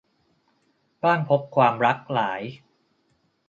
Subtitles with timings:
[1.03, 2.41] บ้างพบความรักหลาย